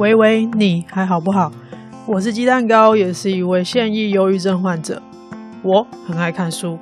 [0.00, 1.52] 喂喂，你还好不好？
[2.06, 5.02] 我是鸡蛋糕，也是一位现役忧郁症患者。
[5.62, 6.78] 我很爱看书。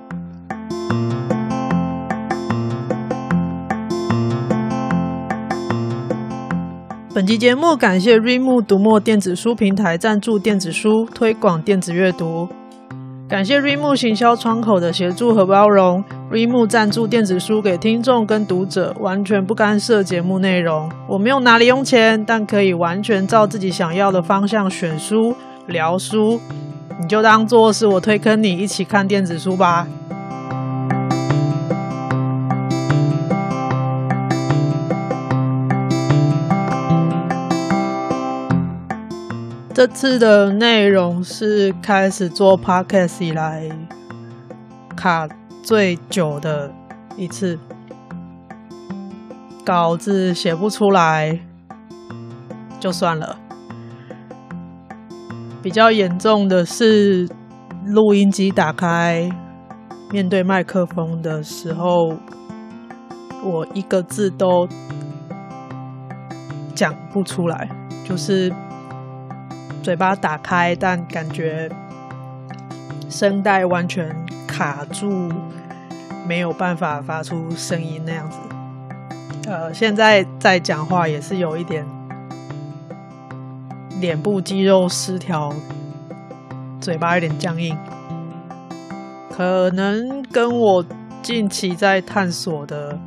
[7.12, 12.48] 本期节目感谢 Readmoo 读墨电子书平台赞助电子书，推广电子阅读。
[13.28, 16.02] 感谢 Reimu 行销窗口的协助和包容。
[16.32, 20.90] Reimu 赞助电子书给听众跟读者，完全不干涉节目内容。
[21.06, 26.40] 我没有拿零用钱，但可以完全照自己想要的方向选书、聊书。
[26.98, 29.86] 你就当做是我推坑你一起看电子书吧。
[39.78, 43.70] 这次的内容是开始做 podcast 以来
[44.96, 45.28] 卡
[45.62, 46.68] 最久的
[47.16, 47.56] 一次，
[49.64, 51.38] 稿子写不出来
[52.80, 53.38] 就算了。
[55.62, 57.28] 比较严重的是
[57.86, 59.30] 录音机打开，
[60.10, 62.16] 面对麦克风的时候，
[63.44, 64.66] 我一个字都
[66.74, 67.70] 讲不出来，
[68.04, 68.52] 就是。
[69.88, 71.66] 嘴巴打开，但感觉
[73.08, 74.14] 声带完全
[74.46, 75.32] 卡住，
[76.26, 78.38] 没有办法发出声音那样子。
[79.46, 81.86] 呃，现在在讲话也是有一点
[83.98, 85.50] 脸部肌肉失调，
[86.82, 87.74] 嘴巴有点僵硬，
[89.30, 90.84] 可能跟我
[91.22, 92.98] 近期在探索的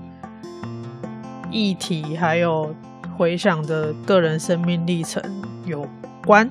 [1.51, 2.73] 议题，还有
[3.15, 5.21] 回想的个人生命历程
[5.63, 5.87] 有
[6.25, 6.49] 关，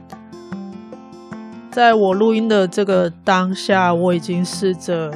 [1.70, 5.12] 在我录音的这个当下，我已经试着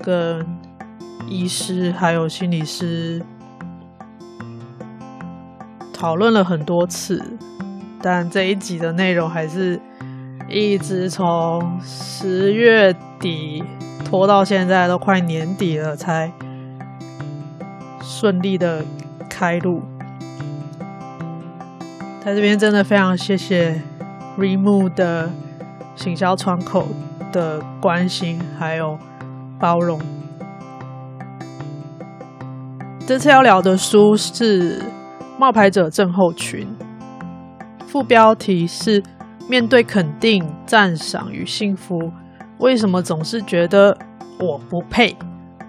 [0.00, 0.46] 跟
[1.28, 3.20] 医师还有心理师
[5.92, 7.20] 讨论了很多次，
[8.00, 9.80] 但这一集的内容还是
[10.48, 13.64] 一直从十月底
[14.04, 16.32] 拖到现在，都快年底了才
[18.00, 18.84] 顺利的
[19.28, 19.82] 开录。
[22.24, 23.82] 在这边真的非常谢谢。
[24.38, 25.28] Readmoo 的
[25.98, 26.86] 行销窗口
[27.32, 28.96] 的关心还有
[29.58, 30.00] 包容。
[33.04, 34.78] 这次要聊的书是
[35.40, 36.68] 《冒牌者症候群》，
[37.86, 39.02] 副标题是
[39.50, 41.98] “面对肯定、赞赏与幸福，
[42.58, 43.98] 为什么总是觉得
[44.38, 45.16] 我不配？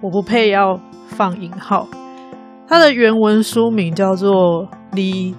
[0.00, 1.88] 我不配要放引号。”
[2.68, 4.30] 它的原文书名叫做
[4.92, 5.34] 《The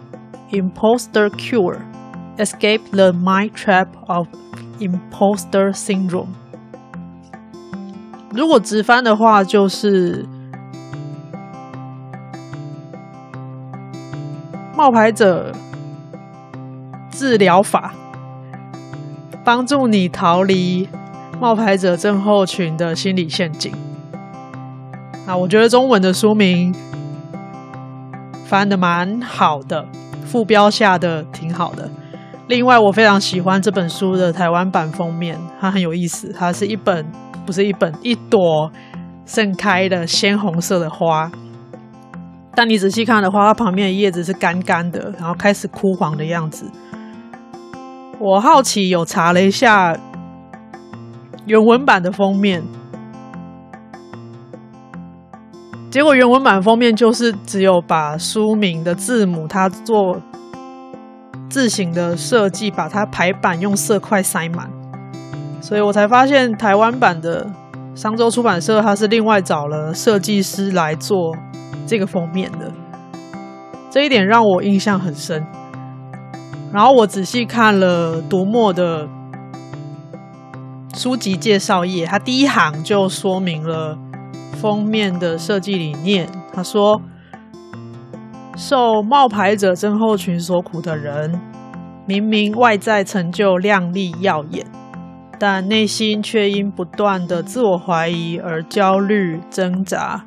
[0.51, 1.77] Imposter Cure》。
[2.37, 4.25] Escape the mind trap of
[4.81, 6.27] imposter syndrome。
[8.31, 10.25] 如果直翻的话，就是
[14.75, 15.51] 冒牌者
[17.11, 17.93] 治疗法，
[19.43, 20.89] 帮助你逃离
[21.39, 23.71] 冒牌者症候群的心理陷阱。
[25.27, 26.73] 啊，我觉得中文的书名
[28.45, 29.85] 翻的蛮好的，
[30.25, 31.89] 副标下的挺好的。
[32.51, 36.35] 另外，我非常喜欢这本书的台湾版封面，它很有意思。
[36.37, 37.09] 它是一本，
[37.45, 38.69] 不是一本，一朵
[39.25, 41.31] 盛开的鲜红色的花。
[42.53, 46.69] 但你仔细看的话，它旁边的叶子是干干的，然后开始枯黄的样子。
[48.19, 49.97] 我好奇，有查了一下
[51.45, 52.61] 原文版的封面，
[55.89, 60.21] 结果原文版封面就是只有把书名的字母它做。
[61.51, 64.69] 字形的设计，把它排版用色块塞满，
[65.61, 67.45] 所以我才发现台湾版的
[67.93, 71.35] 商周出版社，它是另外找了设计师来做
[71.85, 72.71] 这个封面的，
[73.89, 75.45] 这一点让我印象很深。
[76.71, 79.05] 然后我仔细看了读墨的
[80.93, 83.97] 书籍介绍页，它第一行就说明了
[84.53, 86.29] 封面的设计理念。
[86.53, 87.01] 他说。
[88.55, 91.39] 受冒牌者症候群所苦的人，
[92.05, 94.65] 明明外在成就亮丽耀眼，
[95.39, 100.25] 但内心却因不断的自我怀疑而焦虑挣扎，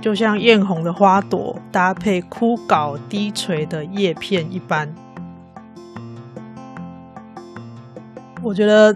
[0.00, 4.92] 就像艳红的花朵搭配枯槁低垂的叶片一般。
[8.42, 8.94] 我觉得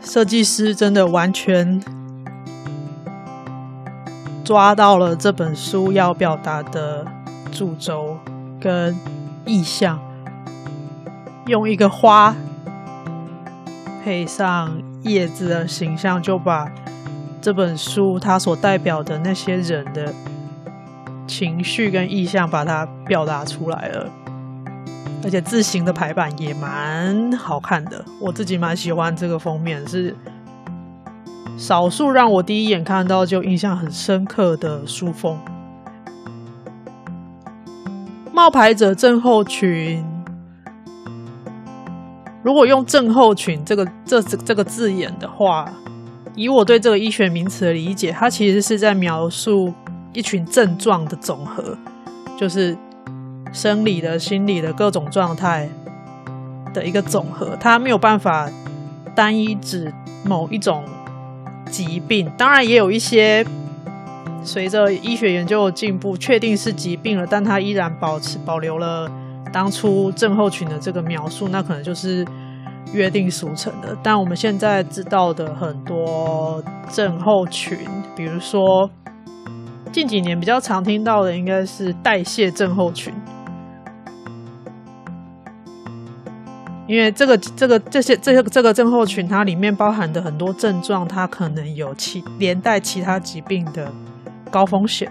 [0.00, 1.80] 设计师真的完全
[4.42, 7.06] 抓到了这本书要表达的。
[7.54, 8.18] 主轴
[8.60, 8.94] 跟
[9.46, 9.96] 意象，
[11.46, 12.34] 用一个花
[14.02, 16.68] 配上叶子的形象，就把
[17.40, 20.12] 这本书它所代表的那些人的
[21.28, 24.10] 情绪跟意象，把它表达出来了。
[25.22, 30.14] 而且字形的排版也蛮好看的，我自己蛮喜欢这个封面，是
[31.56, 35.38] 少数让我第一眼看到就印象很深刻的书封。
[38.34, 40.04] 冒牌者症候群，
[42.42, 45.72] 如果用症候群这个这这个字眼的话，
[46.34, 49.72] 以我对这个医学名词的理解，它其实是在描述
[50.12, 51.78] 一群症状的总和，
[52.36, 52.76] 就是。
[53.52, 55.68] 生理的、心理的各种状态
[56.72, 58.50] 的一个总和，它没有办法
[59.14, 59.94] 单一指
[60.24, 60.82] 某一种
[61.70, 62.28] 疾病。
[62.36, 63.46] 当然，也有一些
[64.44, 69.10] 随着医学研究的进步，确定是疾病了，但它依然保持保留了
[69.52, 72.24] 当初症候群的这个描述，那可能就是
[72.92, 73.96] 约定俗成的。
[74.02, 77.78] 但我们现在知道的很多症候群，
[78.14, 78.88] 比如说
[79.90, 83.12] 近几年比较常听到的，应该是代谢症候群。
[86.86, 93.90] 因为这个、这个、这些、这些、这个症候群，它里面包含的很多症状，它可能有其连带其他疾病的
[94.54, 95.10] 高风险。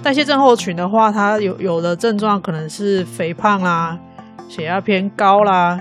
[0.00, 3.98] 代谢症候群的话，它有有的症状可能是肥胖啦、
[4.48, 5.80] 血压偏高啦、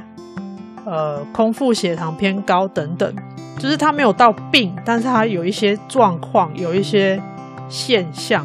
[0.85, 3.15] 呃空腹血糖偏高等等，
[3.59, 7.21] 就是它没有到病，但是它有一些状况，有一些
[7.69, 8.43] 现象。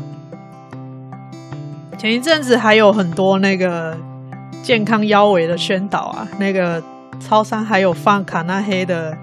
[1.97, 3.97] 前一阵子还有很多那个。
[4.63, 6.83] 健康腰围的宣导啊，那个
[7.19, 9.17] 超商还有放卡那黑的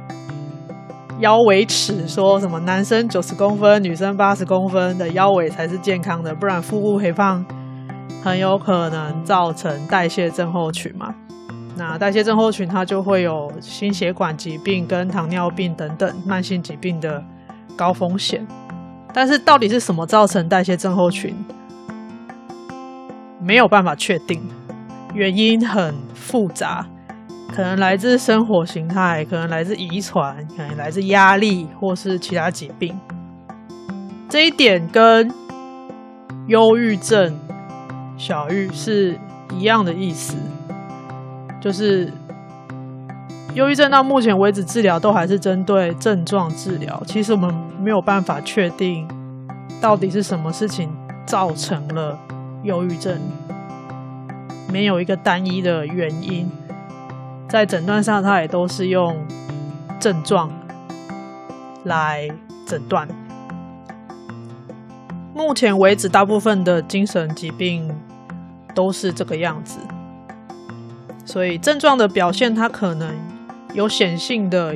[1.20, 7.44] 腰围尺，说什么男生九十公分，女生八十公分的腰围才是健康的，不然腹部肥胖
[8.24, 11.14] 很有可能造成代谢症候群嘛。
[11.76, 17.24] 那代谢症候群它就会有心血管疾病跟糖尿病等等慢性疾病的
[17.76, 18.46] 高风险。
[19.14, 21.36] 但是到底是什么造成代谢症候群，
[23.42, 24.40] 没有办法确定。
[25.16, 26.86] 原因很复杂，
[27.54, 32.96] 可能来自生活形态，可能来自遗传，可能来自压力，或是其他疾病。
[34.30, 35.32] 这一点跟
[36.48, 37.38] 忧郁症、
[38.18, 39.18] 小玉是
[39.58, 40.38] 一样的意思，
[41.60, 42.12] 就是
[43.54, 47.02] 忧郁症到目前为止治疗都还是针对症状治疗。
[47.08, 49.08] 其实我们没有办法确定
[49.82, 50.90] 到底是什么事情
[51.26, 52.20] 造成了
[52.64, 53.20] 忧郁症。
[54.72, 56.52] 没有一个单一的原因，
[57.50, 59.16] 在诊断上，它也都是用
[60.00, 60.52] 症状
[61.86, 62.30] 来
[62.66, 63.08] 诊断。
[65.34, 67.90] 目前为止，大部分的精神疾病
[68.76, 69.80] 都是这个样子，
[71.26, 73.16] 所以症状的表现，它可能
[73.74, 74.76] 有显性的，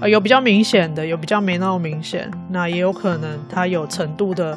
[0.00, 4.56] 呃，有比较明显的，有比较没那么明显，那也有可能它有程度的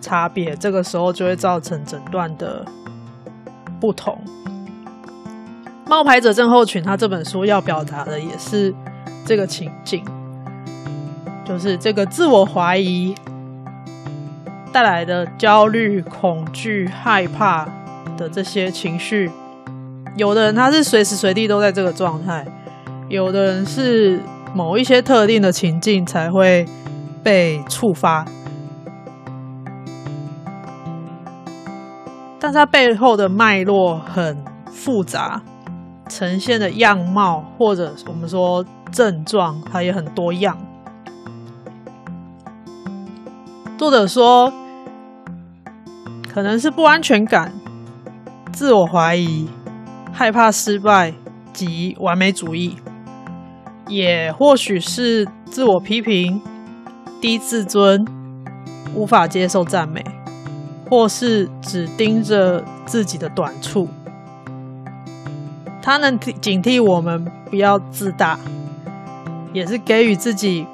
[0.00, 2.64] 差别，这个时候就会造成诊断的。
[3.80, 4.18] 不同，
[5.86, 8.74] 冒牌者症候群，他这本书要表达的也是
[9.24, 10.04] 这个情境，
[11.44, 13.14] 就是这个自我怀疑
[14.72, 17.68] 带来的焦虑、恐惧、害怕
[18.16, 19.30] 的这些情绪。
[20.16, 22.46] 有的人他是随时随地都在这个状态，
[23.08, 24.20] 有的人是
[24.54, 26.64] 某一些特定的情境才会
[27.22, 28.24] 被触发。
[32.40, 35.40] 但它背后的脉络很复杂，
[36.08, 40.56] 呈现的样貌或者我们说症状，它也很多样。
[43.76, 44.52] 作者说，
[46.32, 47.52] 可能是不安全感、
[48.52, 49.48] 自我怀疑、
[50.12, 51.12] 害怕失败
[51.52, 52.76] 及完美主义，
[53.88, 56.40] 也或许是自我批评、
[57.20, 58.04] 低自尊、
[58.94, 60.04] 无法接受赞美。
[60.90, 63.88] 或是只盯着自己的短处，
[65.84, 68.38] 他能警惕我们不要自大，
[69.52, 70.66] 也是给予自己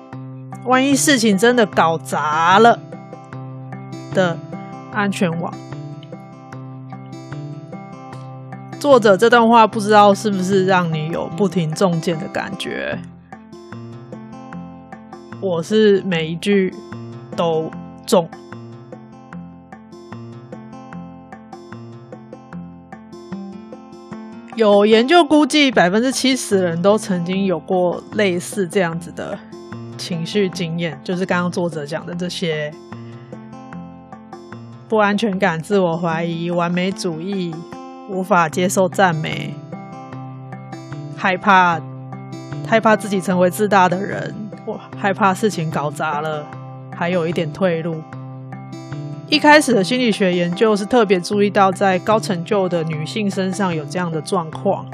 [0.66, 2.78] 万一事情真的搞砸了
[4.14, 4.38] 的
[4.92, 5.52] 安全网。
[8.78, 12.96] 作者这段话不知道是不是让你有不停中箭的感觉？
[15.40, 16.72] 我是每一句
[17.34, 17.68] 都
[18.06, 18.30] 中。
[24.60, 29.38] 有研究估计，百分之七十的人都曾经有过类似这样子的
[29.96, 32.70] 情绪经验，就是刚刚作者讲的这些
[34.86, 37.54] 不安全感、自我怀疑、完美主义、
[38.10, 39.54] 无法接受赞美、
[41.16, 41.80] 害怕
[42.68, 44.34] 害怕自己成为自大的人，
[44.66, 46.44] 我害怕事情搞砸了，
[46.94, 48.02] 还有一点退路。
[49.30, 54.84] 一开始的心理学研究是特别注意到在高成就的女性身上有这样的状况。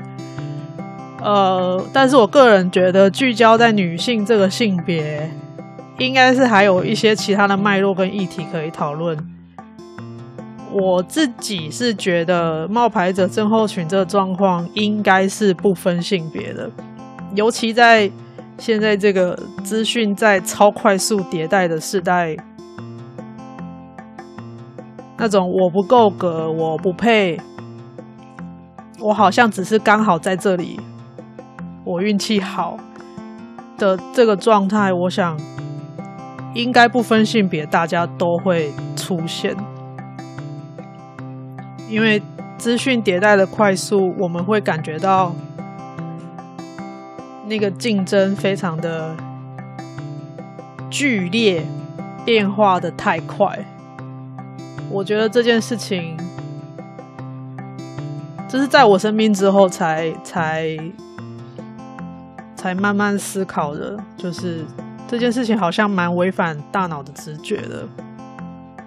[1.23, 5.31] 呃，但是我个人觉得聚焦在女性这个性别，
[5.97, 9.17] 应该是还有一些其他的脉络跟议题可以讨论。
[10.71, 16.71] 我自己是觉得冒牌者症候群这个状况应该是不分性别的，
[17.35, 18.11] 尤其在
[18.59, 22.37] 现在这个资讯在超快速迭代的时代，
[25.27, 27.37] 那种我不够格，我不配，
[29.01, 30.79] 我好像只是刚好在这里，
[31.83, 32.79] 我运气好
[33.77, 35.37] 的这个状态，我想
[36.55, 39.53] 应该不分性别，大家都会出现。
[41.91, 42.23] 因为
[42.57, 45.35] 资讯迭代的快速，我们会感觉到
[47.49, 49.17] 那个竞争非常的
[50.89, 51.67] 剧烈，
[52.25, 53.59] 变化的太快。
[54.91, 56.17] 我觉得这件事情，
[58.49, 60.77] 这是在我生病之后才才
[62.55, 64.65] 才慢慢思考的，就是
[65.07, 67.87] 这件事情好像蛮违反大脑的直觉的，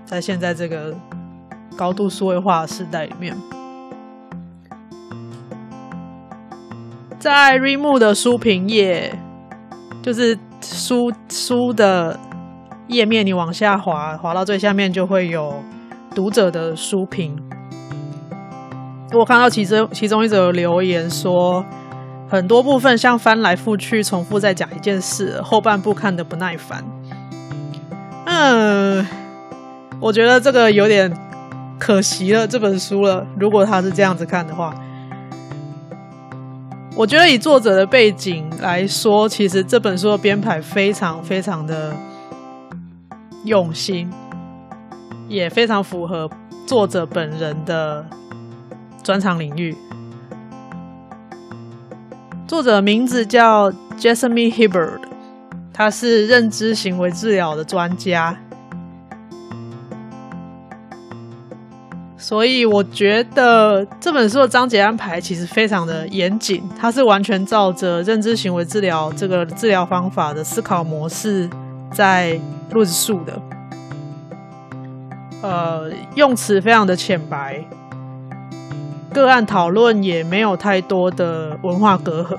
[0.06, 0.96] 在现在这个。
[1.77, 3.34] 高度数位化的时代里面，
[7.18, 9.18] 在 Remo 的书评页，
[10.01, 12.20] 就是书书的
[12.88, 15.63] 页面，你往下滑，滑到最下面就会有
[16.16, 17.36] 读者的书评。
[19.13, 21.66] 我看到其中其中一则留言说，
[22.30, 26.84] 很多部分像翻来覆去重复在讲一件事，后半部看得不耐烦。
[28.25, 29.06] 嗯，
[30.00, 31.12] 我觉得这个有点。
[31.80, 33.25] 可惜了这本书了。
[33.39, 34.75] 如果他是这样子看的话，
[36.94, 41.96] 我觉得以作者的背景来说，其实这本书的编排非常非常的
[43.46, 44.12] 用心，
[45.29, 46.29] 也非常符合
[46.65, 48.05] 作者本人的
[49.01, 49.74] 专长领域。
[52.48, 55.01] 作者名字叫 Jessamine Hibberd，
[55.71, 58.36] 他是认知行为治疗的专家。
[62.17, 71.50] 所以我觉得这本书的章节安排其实非常的严谨，它是完全照着认知行为治疗这个治疗方法的思考模式
[71.91, 72.39] 在
[72.71, 73.41] 论述的。
[75.41, 77.63] 呃，用词非常的浅白，
[79.13, 82.38] 个案讨论也没有太多的文化隔阂，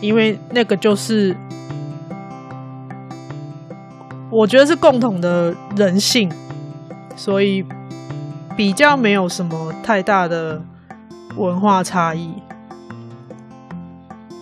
[0.00, 1.36] 因为那个就是
[4.30, 6.30] 我觉得是共同的人性，
[7.16, 7.64] 所以。
[8.56, 10.60] 比较没有什么太大的
[11.36, 12.28] 文化差异。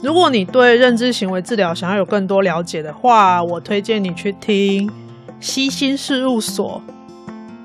[0.02, 4.90] 如果你对认知行为治疗想要有更多了解的话，我推荐你去听
[5.38, 6.80] 析心事务所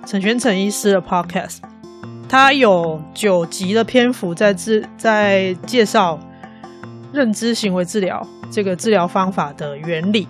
[0.05, 1.59] 陈璇丞医师的 Podcast，
[2.27, 6.19] 他有九集的篇幅在治在介绍
[7.13, 10.27] 认知行为治疗这个治疗方法的原理。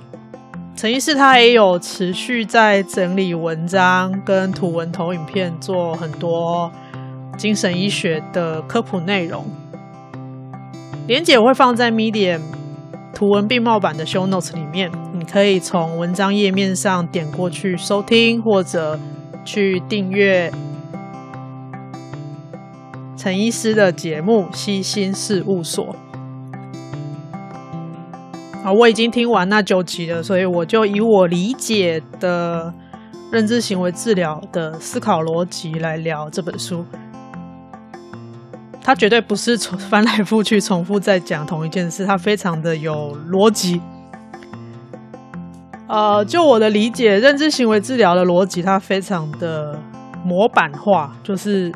[0.75, 6.71] 陈医师他也有持续在整理文章跟图文投影片，做很多
[7.37, 9.45] 精神医学的科普内容。
[11.07, 12.41] 连结我会放在 Medium
[13.13, 18.99] 图文并茂版的 Show Notes 里面，你可以从文章页面上点过去收听，或者
[19.43, 20.51] 去订阅
[23.17, 25.85] 陈医师的节目《悉心事务所》。
[28.63, 32.71] 啊，我已经听完那九集了，所以我就以我理解的
[33.31, 36.85] 认知行为治疗的思考逻辑来聊这本书。
[38.83, 43.81] 它绝对不是重翻来覆去重复在讲同一件事，它非常的有逻辑。
[45.91, 49.77] 呃，就我的理解，认知行为治疗的逻辑它非常的
[50.23, 51.69] 模板化，就是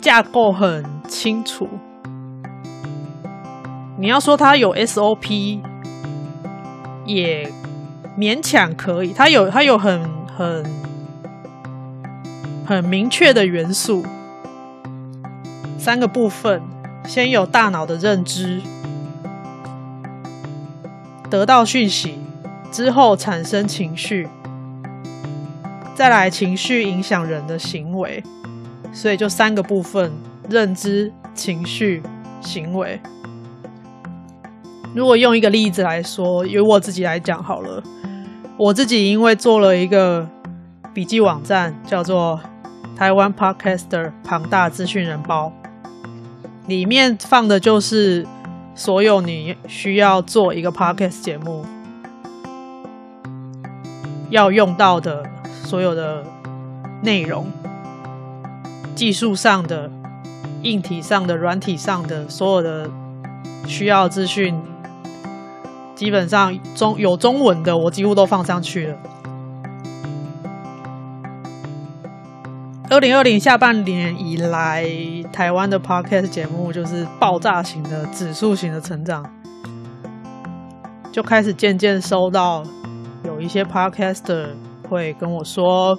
[0.00, 1.68] 架构很清楚。
[3.98, 5.60] 你要说它有 SOP，
[7.04, 7.50] 也
[8.16, 9.12] 勉强可以。
[9.12, 10.64] 它有它有很很
[12.64, 14.04] 很明确的元素，
[15.76, 16.62] 三个部分：
[17.04, 18.62] 先有大脑的认知，
[21.28, 22.16] 得到讯息
[22.72, 24.26] 之后产生情绪，
[25.94, 28.22] 再来情绪影响人的行为。
[28.94, 30.10] 所以就三个部分：
[30.48, 32.02] 认知、情绪、
[32.40, 33.00] 行为。
[34.94, 37.82] 如果用一个例子来说，由我自己来讲好了。
[38.58, 40.28] 我自己因为做了一个
[40.92, 42.38] 笔记网站，叫做
[42.98, 45.50] 《台湾 Podcaster 庞大资讯人包》，
[46.68, 48.26] 里面放的就是
[48.74, 51.64] 所有你需要做一个 Podcast 节目
[54.32, 56.24] 要用到的所有的
[57.02, 57.46] 内容，
[58.94, 59.90] 技术上的、
[60.62, 62.90] 硬体上的、软体上的所有的
[63.66, 64.58] 需要资讯，
[65.94, 68.96] 基本上中有中文的，我几乎都放上去了。
[72.88, 74.86] 二零二零下半年以来，
[75.30, 79.30] 台湾的 Podcast 节目就是爆炸型的、指数型的成长，
[81.12, 82.64] 就开始渐渐收到
[83.24, 84.48] 有一些 Podcaster
[84.88, 85.98] 会跟我说，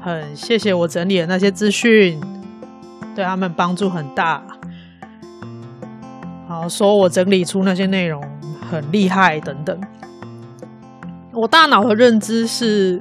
[0.00, 2.20] 很谢谢我整理的那些资讯，
[3.14, 4.42] 对他们帮助很大。
[6.46, 8.22] 好，说我整理出那些内容
[8.70, 9.80] 很厉害等等。
[11.32, 13.00] 我大脑的认知是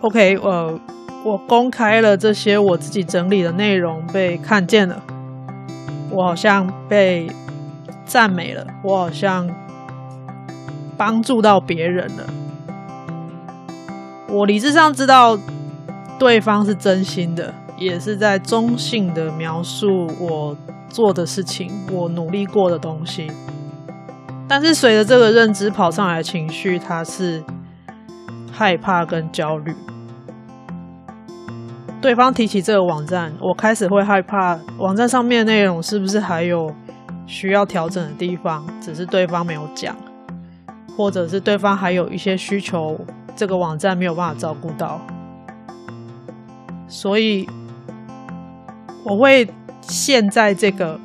[0.00, 0.80] ，OK，呃，
[1.22, 5.02] 我公开了这些我自己整理的内容被看见了，
[6.10, 7.28] 我好像被
[8.06, 9.46] 赞美了，我好像
[10.96, 12.24] 帮助到别人了。
[14.28, 15.38] 我理智上知道
[16.18, 20.56] 对方是真心的，也是在中性的描述我
[20.88, 23.30] 做的事情，我努力过的东西，
[24.48, 27.42] 但是随着这个认知跑上来的情绪，它是
[28.50, 29.74] 害怕跟焦虑。
[32.00, 36.72] 对方提起这个网站，我开始会害怕网站上面内容是不是还有
[37.26, 39.96] 需要调整的地方，只是对方没有讲，
[40.96, 42.98] 或者是对方还有一些需求，
[43.34, 45.00] 这个网站没有办法照顾到，
[46.88, 47.48] 所以
[49.04, 49.48] 我会。
[49.88, 50.98] 陷在这个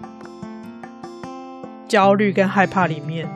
[1.87, 3.29] 焦虑跟害怕里面，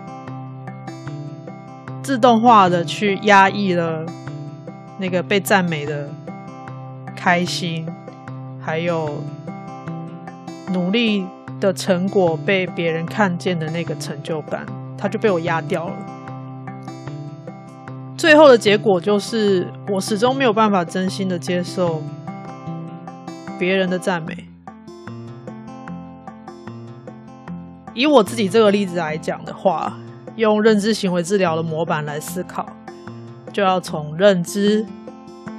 [2.01, 4.03] 自动化的去压抑了
[4.97, 6.09] 那个被赞美的
[7.15, 7.87] 开心，
[8.59, 9.21] 还有
[10.73, 11.23] 努力
[11.59, 14.65] 的成果被别人看见的那个成就感，
[14.97, 15.93] 它就被我压掉了。
[18.25, 22.01] 最后的结果就是，我始终没有办法真心的接受
[23.59, 24.35] 别人的赞美。
[27.93, 29.95] 以我自己这个例子来讲的话，
[30.37, 32.65] 用认知行为治疗的模板来思考，
[33.53, 34.83] 就要从认知、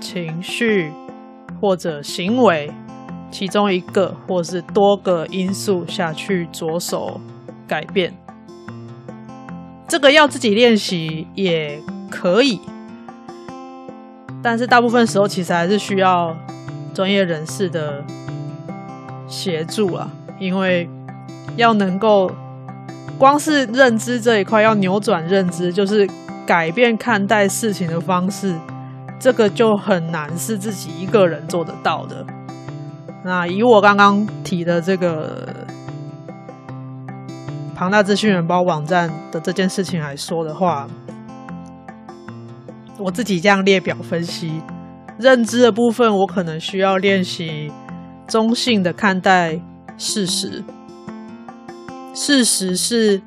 [0.00, 0.90] 情绪
[1.60, 2.68] 或者行为
[3.30, 7.20] 其中一个或是多个因素下去着手
[7.68, 8.12] 改变。
[9.86, 12.60] 这个要自己练习也可以，
[14.42, 16.36] 但是大部分时候其实还是需要
[16.92, 18.04] 专业人士的
[19.26, 20.88] 协助啊，因为。
[21.56, 22.30] 要能够
[23.16, 26.06] 光是认知这一块，要扭转认知，就是
[26.44, 28.54] 改变看待事情的方式，
[29.18, 32.26] 这个就很难是自己一个人做得到的。
[33.24, 35.48] 那以我刚刚提的这个
[37.74, 40.86] 庞大资讯元包网站的这件事情来说的话，
[42.98, 44.62] 我自己这样列表分析，
[45.18, 47.70] 认知的部分，我可能需要练习
[48.26, 49.60] 中性的看待
[49.98, 50.64] 事实。
[52.14, 53.20] 事实是，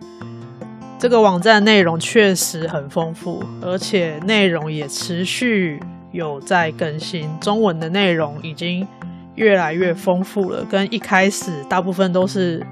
[0.97, 5.79] 这个网站内容确实很丰富，而且内容也持续
[6.12, 7.29] 有在更新。
[7.39, 8.88] 中文的内容已经
[9.36, 12.65] 越来越丰富了，跟一开始大部分都是，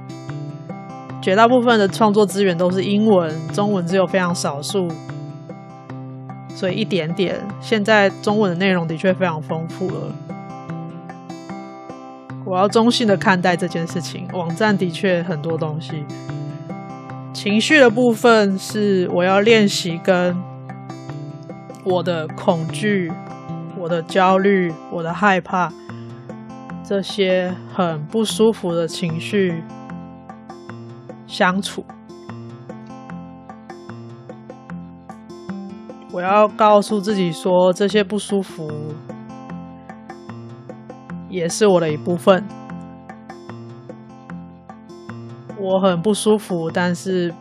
[1.21, 4.87] 绝大部分的创作资源都是英文，中文只有非常少数，
[6.57, 7.39] 所以一点点。
[7.61, 10.15] 现在中文的内容的确非常丰富了。
[12.43, 14.27] 我要中性的看待这件事情。
[14.33, 16.03] 网站的确很多东西，
[17.31, 20.35] 情绪的部分是我要练习跟
[21.83, 23.11] 我的恐惧、
[23.77, 25.71] 我的焦虑、我的害怕
[26.83, 29.61] 这些很不舒服的情绪
[31.27, 31.85] 相处。
[36.17, 38.67] 我要告诉自己说，这些不舒服。
[41.29, 42.43] 也是我的一部分，
[45.59, 47.31] 我很不舒服，但是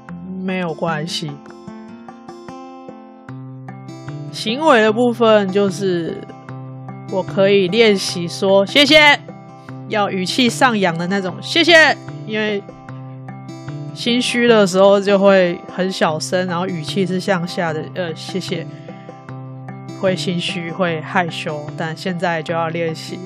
[0.43, 1.31] 没有关系。
[4.31, 6.21] 行为的部分就是
[7.11, 9.19] 我可以练习说谢谢，
[9.89, 12.63] 要语气上扬的那种谢谢，因为
[13.97, 18.67] 心虚的时候就会很小声，然后语气是向下的，呃，谢谢，
[19.99, 23.19] 会心虚，会害羞，但现在就要练习。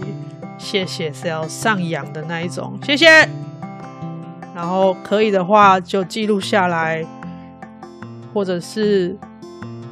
[0.57, 3.29] 谢谢是要上扬的那一种，谢谢。
[4.55, 7.05] 然后可以的话就记录下来，
[8.33, 9.17] 或者是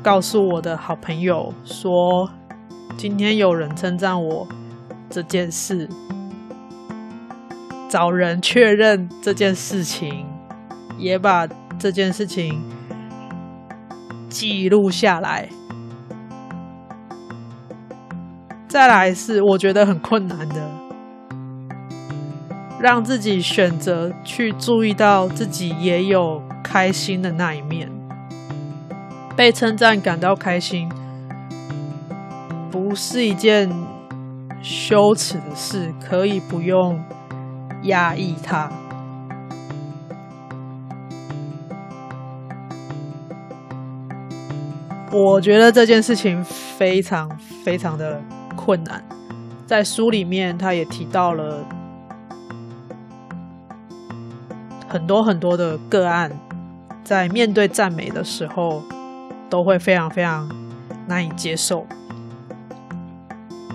[0.00, 2.30] 告诉我的好朋友说，
[2.96, 4.46] 今天有人称赞我
[5.10, 5.88] 这件事，
[7.88, 10.24] 找人确认这件事情，
[10.98, 11.46] 也把
[11.78, 12.60] 这件事情
[14.28, 15.48] 记录下来。
[18.68, 20.70] 再来是我觉得很困难的，
[22.78, 27.90] 让自己选择去注意到自己也有开心的那一面，
[29.34, 30.86] 被称赞感到开心，
[32.70, 33.70] 不是一件
[34.60, 37.02] 羞耻的事，可以不用
[37.84, 38.70] 压抑它。
[45.10, 47.28] 我觉得这件事情非常
[47.64, 48.20] 非常的
[48.54, 49.02] 困难，
[49.66, 51.64] 在书里面他也提到了
[54.86, 56.30] 很多很多的个案，
[57.02, 58.82] 在面对赞美的时候
[59.48, 60.46] 都会非常非常
[61.06, 61.86] 难以接受，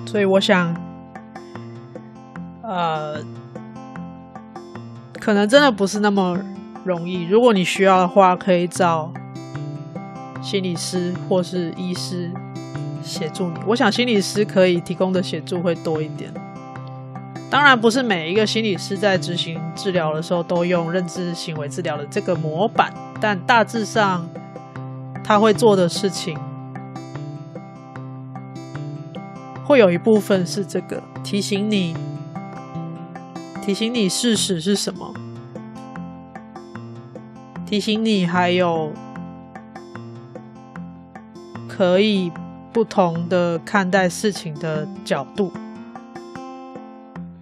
[0.06, 0.76] 所以我想，
[2.62, 3.24] 呃，
[5.20, 6.38] 可能真的不是那么
[6.84, 7.24] 容易。
[7.24, 9.12] 如果你需要的话，可以找。
[10.44, 12.30] 心理师或是医师
[13.02, 16.32] 协助你，我想心理师可以提供的协助会多一点。
[17.50, 24.28] 当然，不是每一个心理师在执行治疗的时候都用认知行为治疗的这个模板，但大致上
[25.24, 26.38] 他会做的事情，
[29.64, 31.96] 会有一部分是这个提醒你，
[33.64, 35.14] 提醒你事实是什么，
[37.66, 38.92] 提醒你还有。
[41.76, 42.32] 可以
[42.72, 45.52] 不同的看待事情的角度，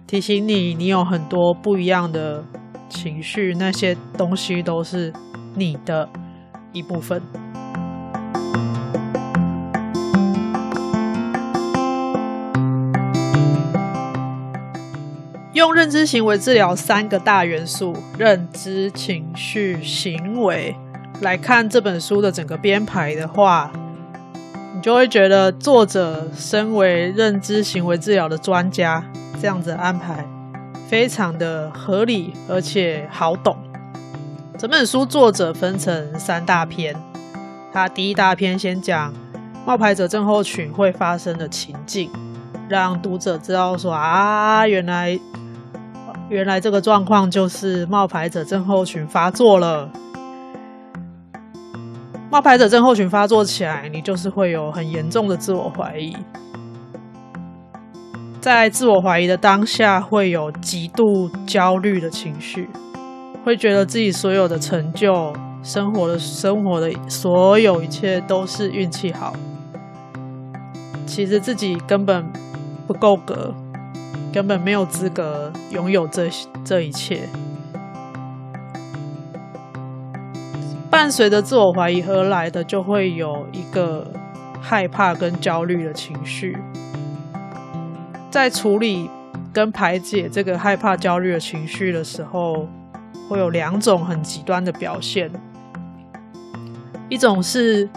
[0.06, 2.42] 提醒你，你有很多不一样的
[2.88, 5.12] 情绪，那些东西都是
[5.54, 6.08] 你的
[6.72, 7.20] 一部分。
[15.52, 20.74] 用认知行为治疗三个大元素：认知、情绪、行为
[21.20, 23.70] 来看这本书的整个编排的话。
[24.82, 29.04] 就会觉得作者身为认知行为治疗的专家，
[29.40, 30.26] 这样子安排
[30.88, 33.56] 非常的合理，而且好懂。
[34.58, 36.96] 整本书作者分成三大篇，
[37.72, 39.14] 他第一大篇先讲
[39.64, 42.10] 冒牌者症候群会发生的情境，
[42.68, 45.16] 让读者知道说啊，原来
[46.28, 49.88] 原来这个状况就是冒牌者症候群发作了。
[52.32, 56.16] 冒牌者症候群发作起来，你就是会有很严重的自我怀疑，
[58.40, 62.70] 在自我怀疑的当下，会有极度焦虑的情绪，
[63.44, 65.30] 会觉得自己所有的成就、
[65.62, 69.34] 生活的生活的所有一切都是运气好，
[71.04, 72.24] 其实自己根本
[72.86, 73.54] 不够格，
[74.32, 76.30] 根本没有资格拥有这
[76.64, 77.28] 这一切。
[80.92, 84.06] 伴随着自我怀疑而来的，就会有一个
[84.60, 86.54] 害怕跟焦虑的情绪。
[88.30, 89.08] 在处理
[89.54, 92.68] 跟排解这个害怕、焦虑的情绪的时候，
[93.26, 95.30] 会有两种很极端的表现。
[97.08, 97.88] 一种是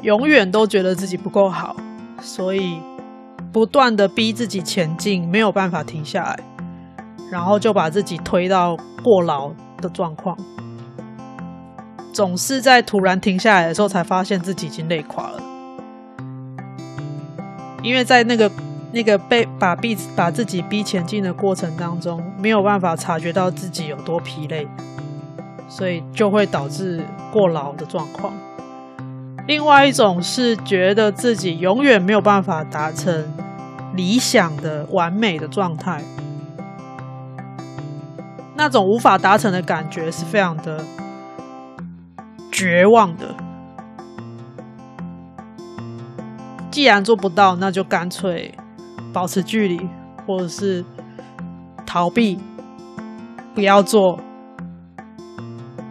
[0.00, 1.76] 永远都觉得自己不够好，
[2.22, 2.80] 所以
[3.52, 6.38] 不断的逼自己前进，没有办法停下来，
[7.30, 8.74] 然后就把自己推到
[9.04, 9.52] 过劳
[9.82, 10.34] 的状况。
[12.16, 15.42] 总是在突然停下来的时候，才发现自己已经累垮了。
[17.82, 18.50] 因为在那个
[18.90, 24.66] 那个被把逼把自己逼前进的过程当中，没有办法察觉到自己有多疲累，
[25.68, 28.32] 所以就会导致过劳的状况。
[29.46, 33.30] 另外一种是觉得自己永远没有办法达成
[33.94, 36.02] 理想的完美的状态，
[38.56, 40.82] 那种无法达成的感觉是非常的。
[42.56, 43.36] 绝望的，
[46.70, 48.50] 既然做不到，那就干脆
[49.12, 49.86] 保持距离，
[50.26, 50.82] 或者是
[51.84, 52.38] 逃避，
[53.54, 54.18] 不要做。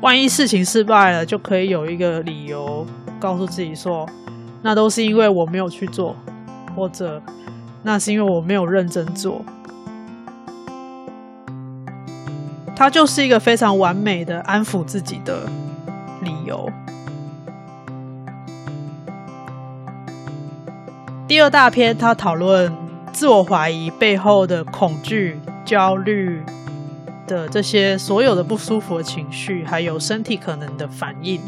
[0.01, 2.84] 万一事情失败了，就可以有一个理由
[3.19, 4.10] 告诉自己说，
[4.63, 6.15] 那都是因为我没有去做，
[6.75, 7.21] 或者
[7.84, 9.45] 那是因为我没有认真做。
[12.75, 15.47] 它就是一个非常完美的安抚自己的。
[16.25, 16.69] 理由。
[21.27, 22.71] 第二大篇，他讨论
[23.13, 26.43] 自我怀疑背后的恐惧、焦虑
[27.25, 31.41] 的这些所有的不舒服的情绪，还有身体可能的反应。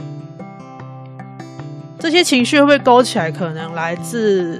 [2.00, 3.32] 这些情绪会不会勾起来？
[3.32, 4.60] 可能来自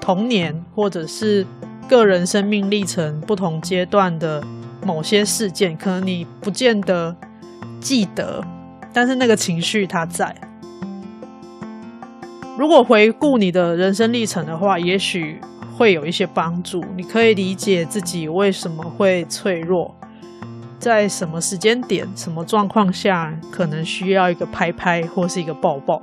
[0.00, 1.46] 童年，或者是
[1.88, 4.42] 个人生命历程不同阶段的
[4.84, 7.16] 某些事件，可能你不见得
[7.80, 8.44] 记得。
[8.92, 10.34] 但是那个情绪它在。
[12.58, 15.40] 如果回顾你的人生历程的话，也许
[15.76, 16.84] 会有一些帮助。
[16.94, 19.94] 你可以理解自己为什么会脆弱，
[20.78, 25.98] 在什么时间点、什么状况下，可能需要一个拍拍或是一个抱抱。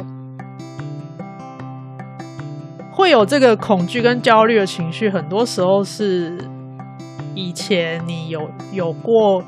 [2.92, 6.36] 会有这个恐惧跟焦虑的情绪，很多时候是
[7.36, 9.44] 以前你有有过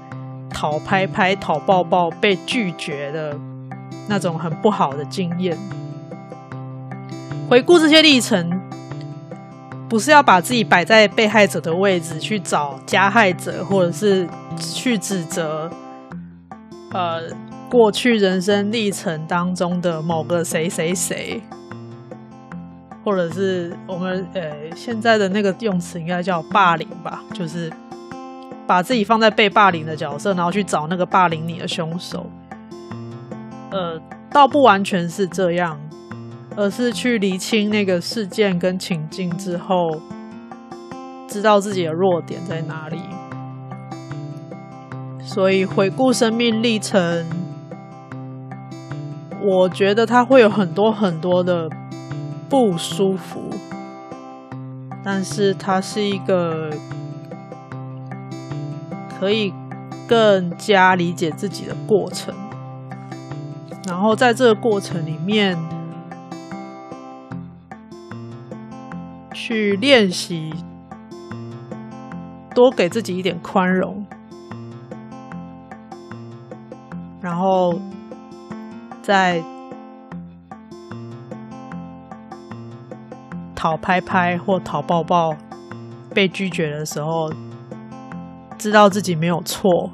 [0.59, 3.33] 讨拍拍、讨抱抱被拒绝的
[4.09, 5.57] 那种很不好的经验。
[7.49, 8.59] 回顾这些历程，
[9.87, 15.71] 不是要把自己摆在被害者的位置去找加害者，或者是去指责，
[16.91, 17.21] 呃，
[17.69, 21.41] 过去人生历程当中的某个谁谁谁。
[23.05, 24.41] 或者是我们呃、
[24.75, 27.71] 现在的那个用词应该叫霸凌吧，就是
[28.69, 32.29] 把自己放在被霸凌的角色，然后去找那个霸凌你的凶手。
[33.71, 33.99] 呃，
[34.31, 35.79] 倒不完全是这样，
[36.55, 39.99] 而是去厘清那个事件跟情境之后，
[41.27, 42.99] 知道自己的弱点在哪里。
[45.23, 47.25] 所以回顾生命历程，
[49.43, 51.67] 我觉得它会有很多很多的。
[52.49, 53.47] 不舒服，
[55.03, 56.71] 但是它是一个
[59.19, 59.53] 可以
[60.07, 62.33] 更加理解自己的过程。
[63.85, 65.57] 然后在这个过程里面，
[69.33, 70.53] 去练习
[72.53, 74.05] 多给自己一点宽容，
[77.21, 77.79] 然后
[79.01, 79.43] 在。
[83.55, 85.35] 讨拍拍或讨抱抱
[86.13, 87.29] 被拒绝的时候，
[88.59, 89.89] 知道自己没有错，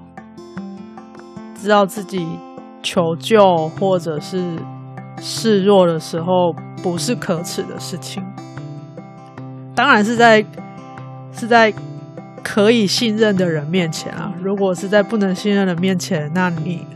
[1.54, 2.28] 知道自己
[2.82, 4.58] 求救或者是
[5.22, 6.52] 示弱的时候
[6.82, 8.24] 不是可耻的事情。
[9.76, 10.44] 当然是在
[11.32, 11.72] 是在
[12.44, 14.34] 可以信任的人面前啊。
[14.42, 16.88] 如果是在不能信任的面前，那你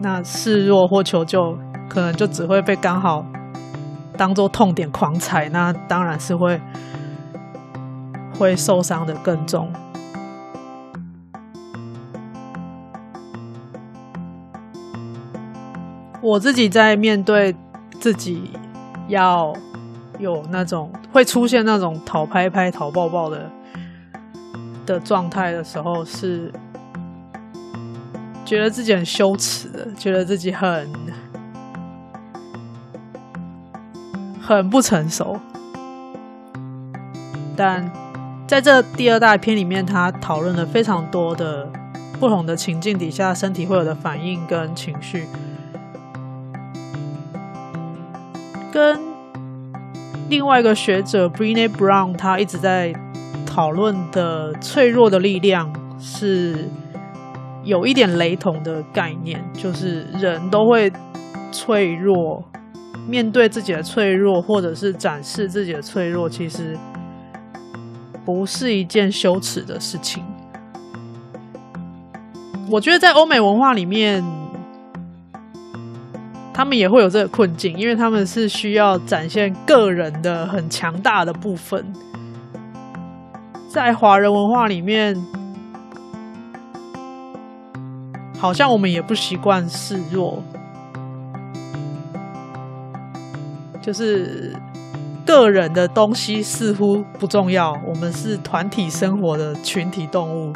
[0.00, 3.26] 那示弱或求救，可能就只会被刚好。
[4.16, 6.60] 当做痛点狂踩，那当然是会
[8.38, 9.72] 会受伤的更重。
[16.22, 17.54] 我自己在面对
[18.00, 18.50] 自己
[19.08, 19.52] 要
[20.18, 23.50] 有那种会出现那种讨拍拍、讨抱抱的
[24.86, 26.50] 的状态的时候，是
[28.44, 30.88] 觉得自己很羞耻的，觉得自己很。
[34.44, 35.38] 很不成熟，
[37.56, 37.90] 但
[38.46, 41.70] 在这第二大篇里面，他讨论了非常多的
[42.18, 45.26] 不同的情境底下身体会有的反应跟情绪，
[48.72, 48.98] 跟
[50.30, 52.92] 另外一个学者 Brené Brown 他一直在
[53.46, 56.68] 讨论的脆弱的力量是
[57.62, 60.90] 有一点雷同的概念，就是人都会
[61.52, 62.42] 脆弱。
[63.08, 66.78] 面对自己的脆弱，或者是展示自己的脆弱，其实
[68.24, 70.22] 不是一件羞耻的事情。
[72.70, 74.24] 我觉得在欧美文化里面，
[76.54, 81.84] 他们也会有这个困境，因为他们是需要展现个人的很强大的部分。
[83.68, 85.16] 在华人文化里面，
[88.38, 90.42] 好像我们也不习惯示弱。
[93.80, 94.54] 就是
[95.26, 100.52] 个人的东西似乎不重要，我们是团体生活的群体动物，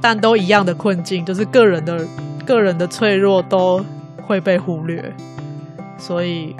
[0.00, 2.04] 但都一样的困境，就是个人的
[2.44, 3.84] 个人的脆弱都
[4.26, 5.14] 会被忽略，
[5.96, 6.54] 所以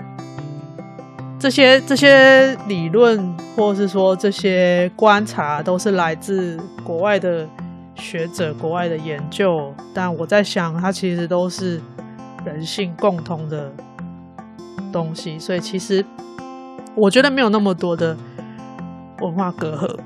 [1.39, 7.47] 这些这些理论或是说这些观察都是来自国外的
[7.95, 11.81] 学者、国外的研究，但我在想，它其实都是
[12.45, 13.73] 人性共通的。
[14.93, 16.03] 东西，所以其实
[16.95, 18.17] 我觉得没有那么多的
[19.21, 19.99] 文化隔阂。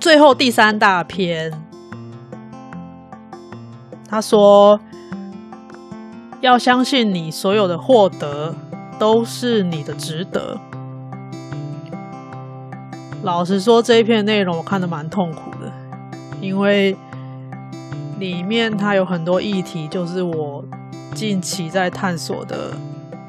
[0.00, 1.52] 最后第三大篇，
[4.08, 4.80] 他说
[6.40, 8.54] 要相信你所有的获得
[8.98, 10.58] 都是你的值得。
[13.22, 15.72] 老实说，这一篇内容我看的蛮痛苦的，
[16.40, 16.96] 因为
[18.18, 20.64] 里面它有很多议题，就是我。
[21.12, 22.72] 近期在探索的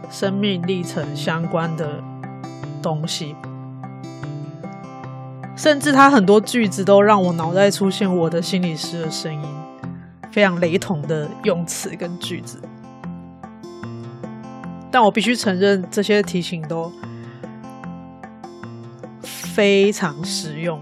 [0.07, 1.99] 生命历程相关的
[2.79, 3.35] 东西，
[5.55, 9.41] 甚至它很多句子都让我脑袋出现我的心理师的声音，
[10.31, 12.61] 非常雷同的用词跟句子。
[14.91, 16.91] 但我必须承认，这些题型都
[19.21, 20.81] 非常实用。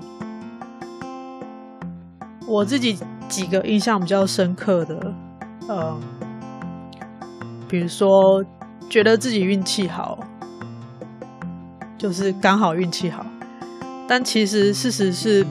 [2.47, 5.13] 我自己几个印象比较深刻的，
[5.67, 5.95] 呃，
[7.67, 8.43] 比如说
[8.89, 10.17] 觉得自己运气好，
[11.95, 13.23] 就是刚好运气好，
[14.07, 15.45] 但其实事实是，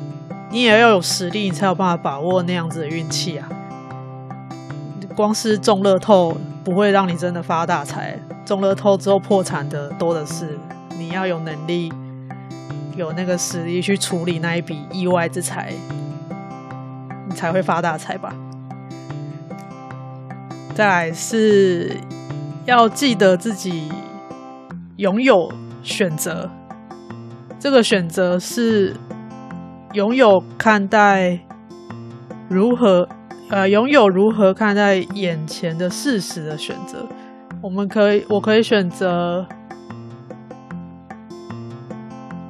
[0.50, 3.48] 你也要有实力，你才有办法把握那样子的运气啊。
[5.18, 10.56] 光是中乐透不会让你真的发大财，中乐透之后破产的多的是。
[10.96, 11.92] 你要有能力，
[12.94, 15.72] 有那个实力去处理那一笔意外之财，
[17.28, 18.32] 你才会发大财吧。
[20.72, 21.96] 再来是
[22.64, 23.90] 要记得自己
[24.98, 25.50] 拥有
[25.82, 26.48] 选择，
[27.58, 28.94] 这个选择是
[29.94, 31.40] 拥有看待
[32.48, 33.08] 如何。
[33.50, 37.06] 呃，拥有如何看待眼前的事实的选择，
[37.62, 39.46] 我们可以，我可以选择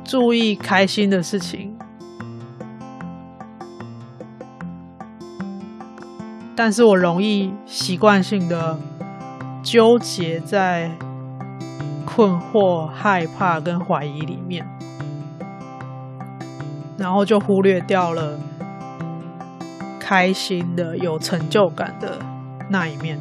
[0.05, 1.79] 注意开心的事情，
[6.57, 8.77] 但是我容易习惯性的
[9.63, 10.91] 纠结在
[12.05, 14.67] 困惑、害怕跟怀疑里面，
[16.97, 18.37] 然后就忽略掉了。
[20.09, 22.19] 开心的、有成就感的
[22.71, 23.21] 那一面。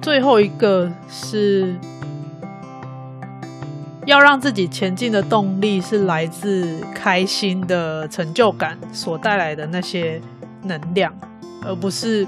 [0.00, 1.74] 最后一个是
[4.06, 10.22] 要让自己前进的动力是来自开心的成就感所带来的那些
[10.62, 11.12] 能量，
[11.64, 12.24] 而不是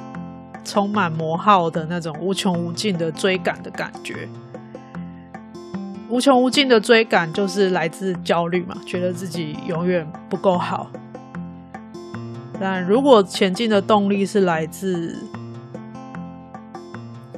[0.64, 4.28] 充满磨耗的那种无穷无尽的追赶的感觉。
[6.08, 10.90] 无穷无尽的追赶就是来自焦虑嘛，觉得自己永远不够好。
[12.62, 15.18] 但如果前进的动力是来自，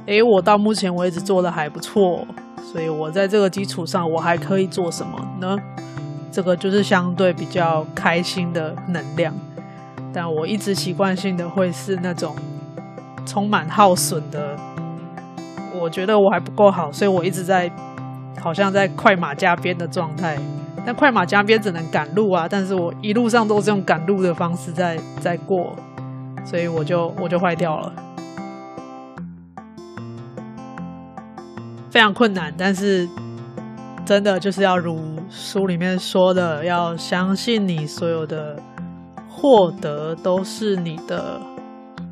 [0.05, 2.23] 诶，我到目前为止做的还不错，
[2.71, 5.57] 所以我在这个基础上我还可以做什么呢？
[6.31, 9.33] 这个就是相对比较开心的能量。
[10.13, 12.35] 但我一直习惯性的会是那种
[13.25, 14.55] 充满耗损的，
[15.81, 17.71] 我觉得我还不够好，所以我一直在
[18.39, 20.37] 好像在快马加鞭的状态。
[20.85, 22.47] 但快马加鞭只能赶路啊！
[22.47, 25.75] 但是我一路上都是用赶路的方式在在过，
[26.45, 27.93] 所以我就我就坏掉了，
[31.89, 32.53] 非常困难。
[32.55, 33.09] 但是
[34.05, 38.55] 真的就是要如书里面说的，要相信你所有的
[39.27, 41.41] 获得都是你的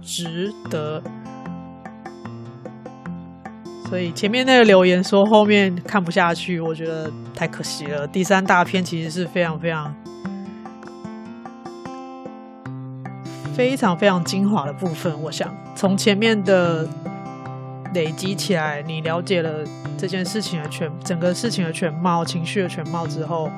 [0.02, 1.00] 值得。
[3.88, 8.08] 所以前面那个留言说后面看不下去，我觉得太可惜了。
[8.08, 9.96] 第三大篇其实是非常非常
[13.56, 15.14] 非常非常精华的部分。
[15.22, 16.88] 我想从前面的
[17.94, 19.64] 累积起来，你了解了
[19.98, 23.50] 这件事情的全整个事情的全貌、情绪的全貌之后，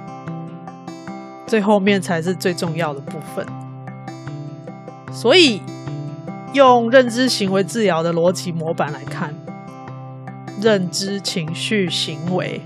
[1.45, 3.45] 最后面才是最重要的部分。
[5.11, 5.61] 所以
[6.53, 9.33] 用认知行为治疗的逻辑模板来看。
[10.61, 12.61] 认知、情绪、行为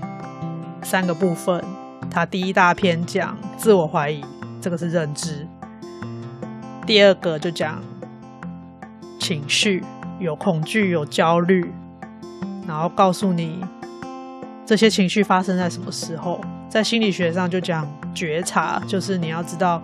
[0.82, 1.62] 三个部分。
[2.10, 4.24] 他第一大篇讲自我怀疑，
[4.60, 5.46] 这个是认知；
[6.84, 7.80] 第二个就讲
[9.18, 9.84] 情绪，
[10.18, 11.72] 有恐惧、有焦虑，
[12.66, 13.64] 然后告诉你
[14.66, 16.40] 这些情绪发生在什么时候。
[16.68, 19.82] 在心理学上就讲觉察，就是你要知道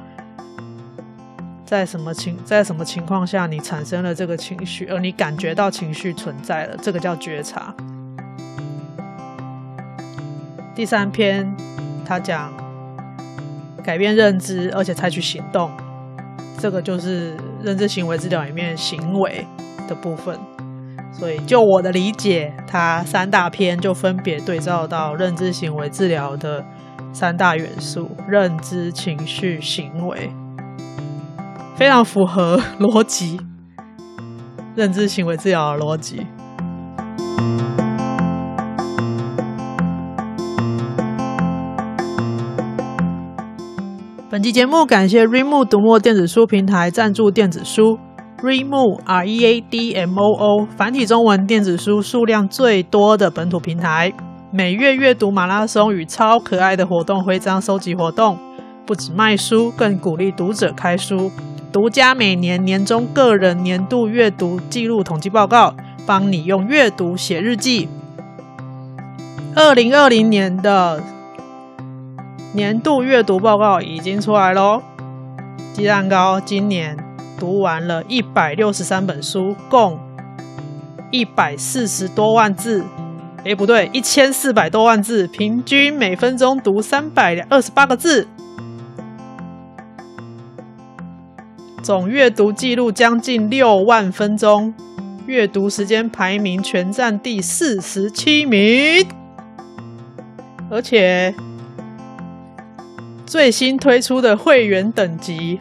[1.65, 7.75] 在什么情在什么情况下你产生了这个情绪，而你感觉到情绪存在了，这个叫觉察。
[10.77, 11.57] 第三篇，
[12.05, 12.53] 他讲
[13.83, 15.71] 改变认知，而且采取行动，
[16.59, 19.47] 这个就是认知行为治疗里面行为
[19.89, 20.39] 的部分。
[21.11, 26.63] 所以，就我的理解，他三大篇就分别对照到认知行为治疗的
[27.11, 30.31] 三大元素：认知、情绪、行为，
[31.75, 33.41] 非常符合逻辑，
[34.75, 36.27] 认知行为治疗的逻辑。
[44.37, 47.99] 本期节目感谢 r e m o 读墨电子书平台赞助电子书
[48.43, 54.13] r e m o R E A D M O O 繁体中文电子书数量最多的本土平台。
[54.51, 58.39] 每月阅读马拉松与超可爱的活动徽章收集活动，
[58.85, 61.33] 不止卖书，更鼓励读者开书。
[61.73, 65.75] 独家每年年终个人年度阅读记录统计报告，
[66.05, 67.89] 帮你用阅读写日记。
[69.55, 71.16] 二零二零年的。
[72.57, 74.83] 年度阅读报告已经出来喽！
[75.75, 76.97] 鸡蛋糕今年
[77.39, 80.01] 读完了一百六十三本书，共
[81.11, 82.83] 一百四十多万字，
[83.45, 88.27] 哎，不对，一千四百多万字，平均每分钟读三百二十八个字，
[91.83, 94.73] 总阅读记录将近六万分钟，
[95.27, 99.07] 阅读时间排名全站第四十七名，
[100.71, 101.35] 而且
[103.27, 105.59] 最新推出的会员等级，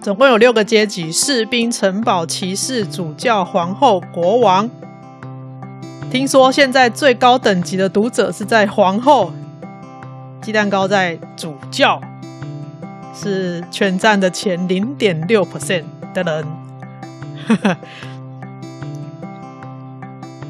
[0.00, 4.70] 总共有六个阶级：士兵、城堡、骑士、主教、皇后、国王。
[6.12, 9.32] 听说现在最高等级的读者是在皇后，
[10.40, 12.00] 鸡蛋糕在主教，
[13.12, 15.84] 是全站的前零点六 percent
[16.14, 16.46] 的人。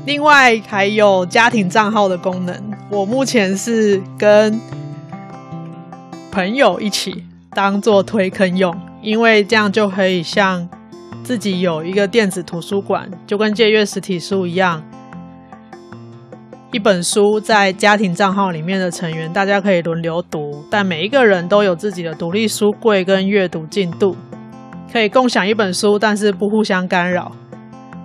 [0.05, 4.61] 另外还有家庭账号的功能，我目前是跟
[6.33, 10.69] 朋友一起当做推坑用，因为这样就可以像
[11.23, 14.83] 自己有一个电子图书馆，就跟借阅实体书一样。
[16.73, 24.17] 一本书在家庭账号里面的成员，大家可以轮流读，但每一个人都有自己的独立书柜跟阅读进度，
[24.93, 27.31] 可以共享一本书，但是不互相干扰。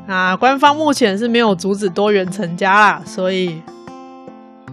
[0.08, 3.62] 那官方目前是没有阻止多元成家啦，所以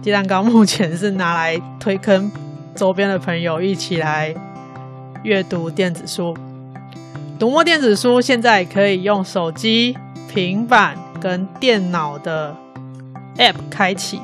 [0.03, 2.29] 鸡蛋糕目前是拿来推坑
[2.75, 4.35] 周边的朋友一起来
[5.23, 6.35] 阅读电子书。
[7.39, 9.95] 读墨电子书现在可以用手机、
[10.27, 12.53] 平板跟电脑的。
[13.37, 14.19] App 开启，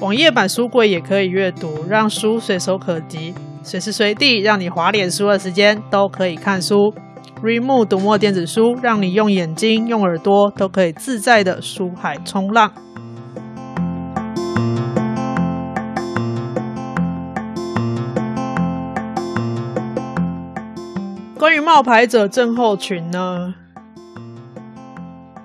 [0.00, 6.94] 网页版书柜也可以阅读，让书随手可及，随时随地让你划脸书的时间都可以看书。
[7.42, 12.72] Remo 读墨电子书，让你用眼睛、用耳朵都可以自在的书海冲浪。
[21.74, 23.52] 冒牌者症候群呢？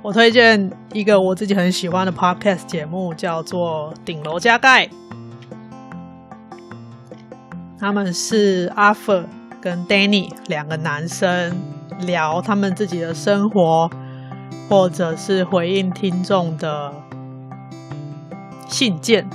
[0.04, 4.86] 我推荐一个我自己很喜欢的 podcast 节目，叫做《顶楼加盖》。
[7.80, 9.26] 他们是阿斐
[9.60, 11.58] 跟 Danny 两个男生
[12.02, 13.90] 聊他们自己的生活，
[14.70, 16.94] 或者是回应听众的
[18.68, 19.28] 信件。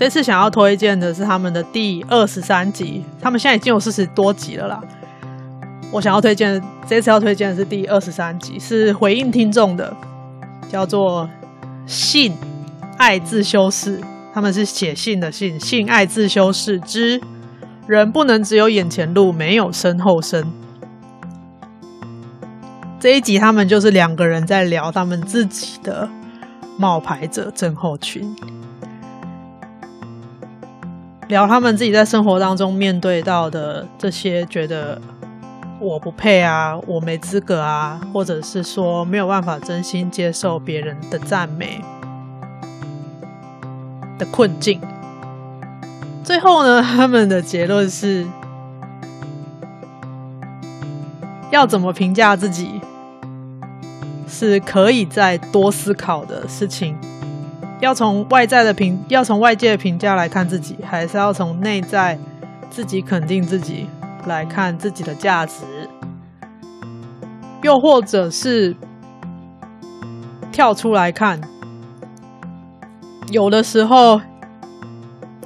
[0.00, 4.80] 这次想要推荐的是他们的第二十三集，他们现在已经有四十多集了啦。
[5.92, 9.94] 我想要推荐，这次要推荐的是第二十三集，是回应听众的，
[10.70, 11.28] 叫做
[11.84, 12.34] “性
[12.96, 14.00] 爱自修室”。
[14.32, 17.20] 他们是写信的信，“性爱自修室之
[17.86, 20.50] 人不能只有眼前路，没有身后身”。
[22.98, 26.08] 这一集他们就是两个人在聊他们自己的
[26.78, 28.34] 冒牌者症候群，
[31.30, 35.00] 聊他们自己在生活当中面对到的这些觉得。
[35.82, 41.82] 我不配啊，我没资格啊，或者是说没有办法真心接受别人的赞美
[44.18, 44.78] 的困境。
[46.22, 48.26] 最后呢，他们的结论是
[51.50, 52.78] 要怎么评价自己，
[54.28, 56.94] 是可以再多思考的事情。
[57.80, 62.18] 要从外在的评，要从外界的评价来看自己，还是要从内在
[62.68, 63.86] 自己肯定自己？
[64.26, 65.64] 来看自己的价值，
[67.62, 68.76] 又或者是
[70.52, 71.40] 跳出来看，
[73.30, 74.20] 有的时候，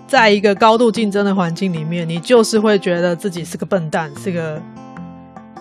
[0.08, 4.60] 在一个高度竞争的环境里面，你就是会觉得自己是个笨蛋，是个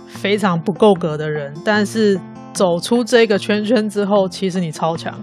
[0.07, 1.53] 非常不够格的人。
[1.63, 2.19] 但是
[2.51, 5.13] 走出这个圈圈之后，其实你超强。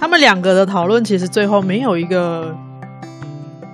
[0.00, 2.56] 他们两个的讨论，其实最后没有一个。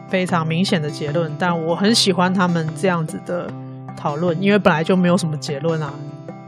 [0.09, 3.51] 非常明显的结论，但我很喜欢他们这样子的
[3.97, 5.93] 讨论，因为本来就没有什么结论啊。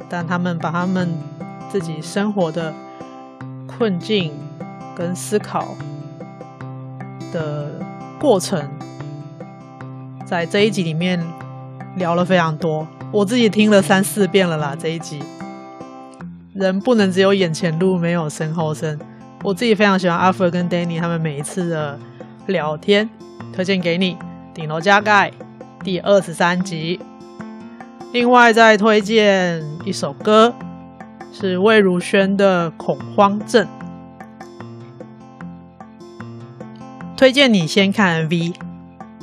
[0.08, 1.12] 但他们把他们
[1.68, 2.72] 自己生活的
[3.66, 4.32] 困境
[4.94, 5.74] 跟思考
[7.32, 7.68] 的
[8.20, 8.70] 过程，
[10.24, 11.20] 在这一集里面
[11.96, 14.76] 聊了非常多，我自己听了三四遍了啦。
[14.78, 15.18] 这一集，
[16.54, 18.96] 人不能只有眼前路，没有身后身。
[19.44, 21.98] 我自己非常喜欢阿福跟 Danny 他们每一次的
[22.46, 23.08] 聊天。
[23.52, 24.14] 推荐给你
[24.54, 25.30] 《顶楼加盖》
[25.82, 27.00] 第二十三集。
[28.12, 30.54] 另外再推荐一首歌，
[31.32, 33.66] 是魏如萱的《恐慌症》。
[37.16, 38.54] 推荐你先看 MV，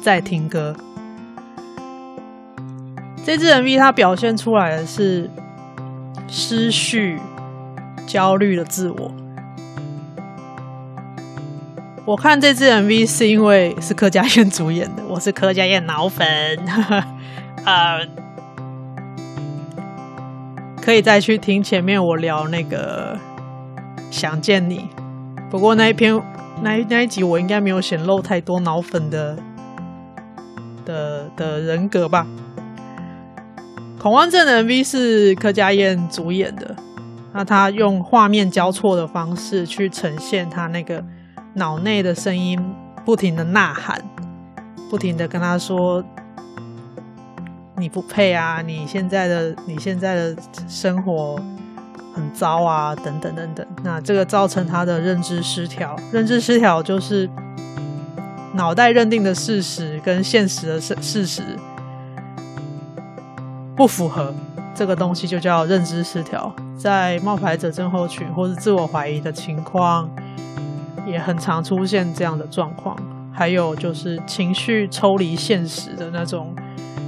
[0.02, 0.76] 再听歌。
[3.24, 5.30] 这支 MV 它表现出来的是
[6.28, 7.20] 失序、
[8.06, 9.12] 焦虑的自我。
[12.06, 16.28] 我看这支 MV 是因为是柯佳嬿主演的，我是柯佳嬿脑粉，
[17.66, 18.08] 呃，
[20.80, 23.18] 可以再去听前面我聊那个
[24.12, 24.88] 想见你。
[25.50, 26.22] 不过那一篇
[26.62, 29.36] 那一那一集我应该没有显露太多脑粉的
[30.86, 32.28] 的的人格吧。
[33.98, 36.76] 恐慌症的 MV 是柯佳嬿主演的，
[37.34, 41.04] 那他用画面交错的方式去呈现他那个
[41.56, 42.60] 脑内的声音，
[43.06, 44.02] 不停的呐喊，
[44.90, 46.04] 不停的跟他说
[47.78, 48.62] ：“你不配啊！
[48.62, 50.36] 你现在的你现在的
[50.68, 51.40] 生活
[52.14, 52.94] 很糟啊！
[52.94, 57.30] 等等等等。”那这个造成他的认知失调，认知失调就是
[58.54, 61.42] 脑袋认定的事实跟现实的事事实。
[63.78, 64.34] 不符合
[64.74, 70.10] 这个东西就叫认知失调，在冒牌者症候群或是自我怀疑的情况，
[71.06, 72.98] 也很常出现这样的状况。
[73.32, 76.56] 还有就是情绪抽离现实的那种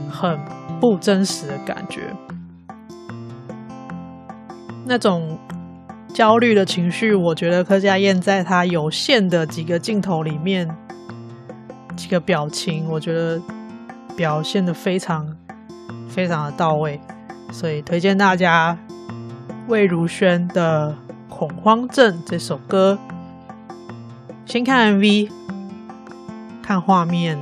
[0.09, 0.37] 很
[0.79, 2.13] 不真实的感觉，
[4.85, 5.37] 那种
[6.13, 10.67] 焦虑的情绪，我觉得柯佳嬿在她有限的几个镜头里面，
[11.95, 13.41] 几个表情，我觉得
[14.15, 15.35] 表现的非常。
[16.09, 16.99] 非常的到位，
[17.51, 18.75] 所以推荐大家
[19.67, 20.95] 魏如萱的
[21.29, 22.97] 《恐慌症》这首歌。
[24.47, 25.29] 先看 MV，
[26.63, 27.37] 看画面，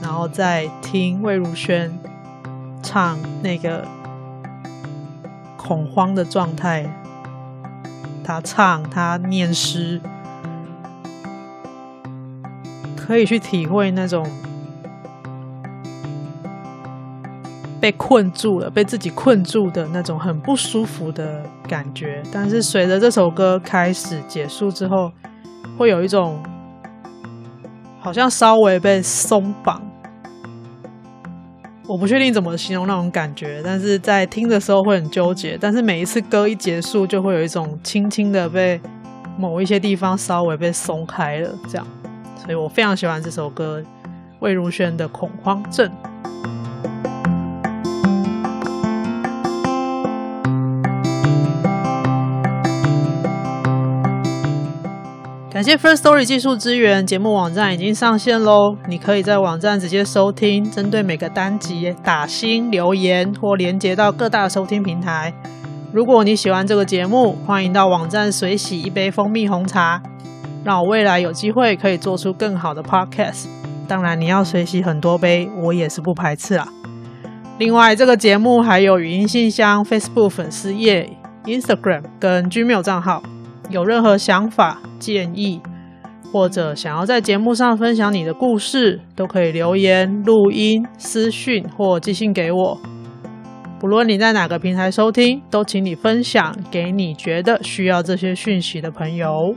[0.00, 1.98] 然后再听魏如萱
[2.80, 3.84] 唱那个
[5.56, 6.88] 恐慌的状态。
[8.22, 10.00] 她唱，她念诗，
[12.96, 14.24] 可以去体会那种。
[17.80, 22.22] 被困住了，被自己困住的那种很不舒服的感觉。
[22.32, 25.10] 但是随着这首歌开始结束之后，
[25.76, 26.42] 会有一种
[28.00, 29.80] 好像稍微被松绑。
[31.88, 35.58] 我不确定怎么形容那种感觉，但是在听的时候会很纠结。
[35.60, 38.80] 但是每一次歌一结束，就会有一种轻轻的被
[39.36, 41.86] 某一些地方稍微被松开了，这样。
[42.36, 43.82] 所以我非常喜欢这首歌，
[44.40, 45.88] 魏如萱的《恐慌症》。
[55.62, 58.76] 感谢 First Story 技术支援，节目网站已经上线喽！
[58.88, 65.32] 你可以在网站直接收听，针对每个单集打星留言或连接到各大收听平台。
[65.92, 70.02] 如果你喜欢这个节目，欢迎到网站随喜一杯蜂蜜红茶，
[70.64, 73.46] 让我未来有机会可以做出更好的 Podcast。
[73.86, 76.66] 当然，你要随喜很多杯，我也是不排斥啦。
[77.58, 81.08] 另外，这个节目还有语音信箱、Facebook 粉丝页、
[81.44, 83.22] Instagram 跟 Gmail 账号。
[83.72, 85.60] 有任何想法、建议，
[86.30, 92.78] 或者想要在节目上分享你的故事，都可以留言、录音、私讯或寄信给我。
[93.80, 99.56] 不论你在哪个平台收听，都请你分享给你觉得需要这些讯息的朋友。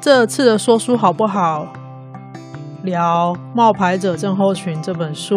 [0.00, 1.81] 这次的说书好不好？
[2.82, 5.36] 聊《冒牌者症候群》这本书，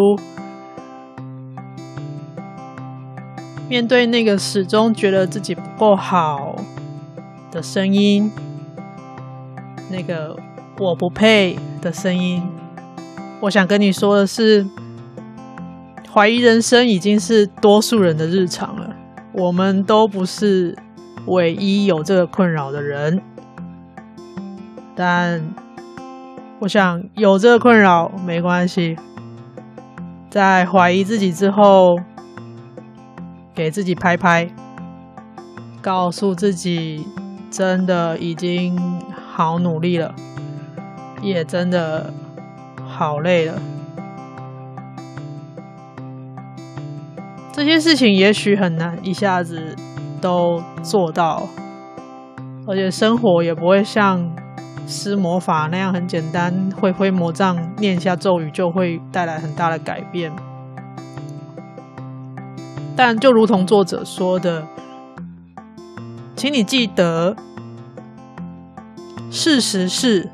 [3.69, 6.55] 面对那个始终觉得自己不够好
[7.51, 8.31] 的声音，
[9.91, 10.35] 那个
[10.79, 12.41] 我不配的声音，
[13.41, 14.65] 我想跟你说的是，
[16.11, 18.89] 怀疑人生已经是多数人的日常了。
[19.33, 20.75] 我们都不是
[21.27, 23.21] 唯一有这个困扰的人，
[24.95, 25.43] 但。
[26.61, 28.97] 我想有这个困扰没关系，
[30.29, 31.95] 在怀疑自己之后，
[33.53, 34.49] 给自己拍拍，
[35.81, 37.05] 告诉自己
[37.51, 38.75] 真的已经
[39.35, 40.15] 好努力了，
[41.21, 42.11] 也真的
[42.87, 43.61] 好累了。
[47.51, 49.75] 这些事情也许很难一下子
[50.19, 51.47] 都做到，
[52.65, 54.25] 而且生活也不会像。
[54.87, 60.31] 施魔法那样很简单，挥挥魔杖，念一下咒语就会带来很大的改变。
[62.95, 64.65] 但就如同作者说的，
[66.35, 67.35] 请你记得，
[69.29, 70.29] 事实是，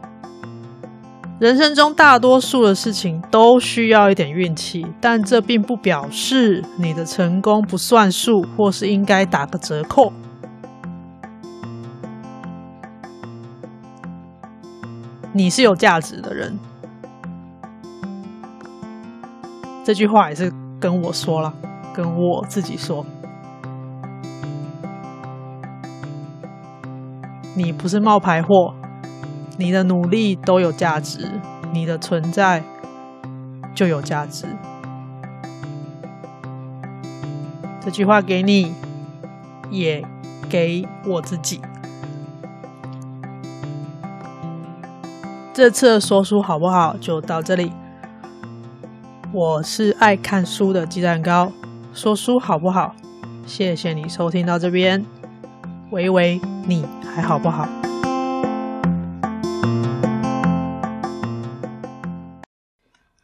[1.39, 10.13] 人生中大多数的事情都需要一点运气，但这并不表示你的成功不算数，或是应该打个折扣。
[15.33, 16.59] 你是有价值的人，
[19.83, 21.53] 这句话也是跟我说了，
[21.93, 23.05] 跟我自己说。
[27.55, 28.73] 你不是冒牌货，
[29.57, 31.29] 你的努力都有价值，
[31.71, 32.63] 你的存在
[33.73, 34.45] 就有价值。
[37.79, 38.73] 这句话给你，
[39.69, 40.05] 也
[40.49, 41.61] 给我自己。
[45.61, 46.97] 这次的说书好不好？
[46.97, 47.71] 就到这里。
[49.31, 51.51] 我是爱看书的鸡蛋糕，
[51.93, 52.95] 说书好不好？
[53.45, 55.05] 谢谢你收听到这边。
[55.91, 57.69] 喂喂，你还好不好？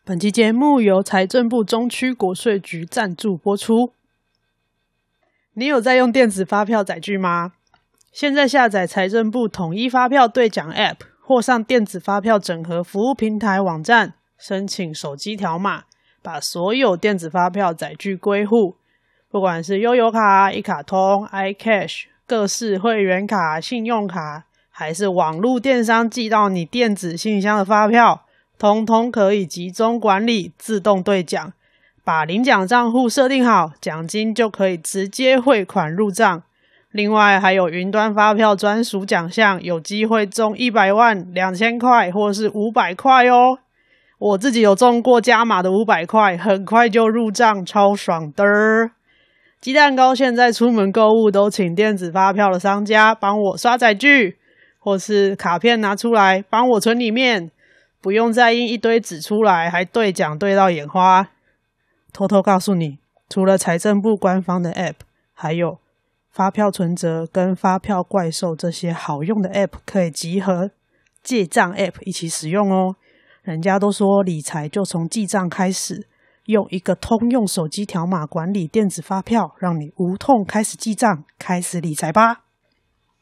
[0.06, 3.94] 本期节目由财政部中区国税局赞助播出。
[5.56, 7.54] 你有在用电子发票载具吗？
[8.12, 10.98] 现在下载财政部统一发票兑奖 App，
[11.28, 15.84] 或上电子发票整合服务平台网站申请手机条码，
[16.22, 18.78] 把所有电子发票载具归户。
[19.30, 28.22] 不管是悠游卡、一卡通、iCash、各式会员卡、信用卡，还是网络电商寄到你电子信箱的发票。
[28.58, 31.52] 通通可以集中管理，自动兑奖。
[32.06, 36.44] 把领奖账户设定好，奖金就可以直接汇款入账。
[36.92, 43.60] 另外，还有云端发票专属奖项，有机会中一百万、两千块或是五百块哦。
[44.18, 48.44] 我自己有中过加码的五百块，很快就入账，超爽的。
[49.60, 54.38] 鸡蛋糕现在出门购物都请电子发票的商家帮我刷载具，
[54.80, 57.52] 或是卡片拿出来帮我存里面。
[58.00, 61.28] 不用再印一堆纸出来，还兑奖兑到眼花。
[62.14, 64.94] 偷偷告诉你，除了财政部官方的 App，
[65.34, 65.80] 还有
[66.38, 70.70] 发票存折跟发票怪兽这些好用的 App 可以集合
[71.24, 72.96] 记账 App 一起使用哦。
[73.42, 76.06] 人家都说理财就从记账开始，
[76.46, 82.47] 用一个通用手机条码管理电子发票，让你无痛开始记账，开始理财吧。